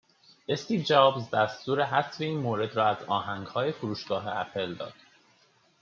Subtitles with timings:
[0.49, 4.93] استیو جابز دستور حذف این مورد را از آهنگهای فروشگاه اپل داد